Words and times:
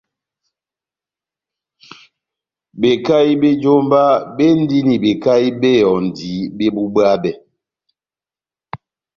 Bekahi 2.79 3.33
bé 3.41 3.49
jómba 3.61 4.01
béndini 4.35 4.95
bekahi 5.03 5.47
bé 5.61 5.69
ehɔndi 5.81 6.31
bébubwabɛ. 6.57 7.31